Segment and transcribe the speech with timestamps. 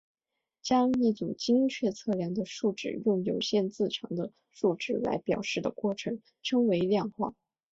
[0.63, 7.35] 将一组精确测量的数值用有限字长的数值来表示的过程称为量化。